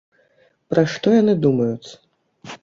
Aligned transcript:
Пра 0.73 0.83
што 0.93 1.13
яны 1.17 1.37
думаюць? 1.45 1.89